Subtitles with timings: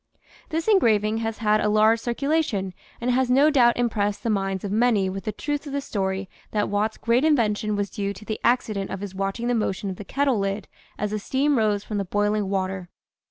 [0.49, 4.71] This engraving has had a large circulation and has no doubt impressed the minds of
[4.71, 8.39] many with the truth of the story that Watt's great invention was due to the
[8.43, 10.67] accident of his watching the motion of the kettle lid
[10.97, 12.89] as the steam rose from the boiling water.